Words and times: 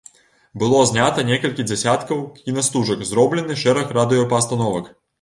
Было 0.63 0.79
знята 0.91 1.25
некалькі 1.27 1.67
дзясяткаў 1.69 2.25
кінастужак, 2.41 3.07
зроблены 3.13 3.63
шэраг 3.63 3.97
радыёпастановак. 4.03 4.95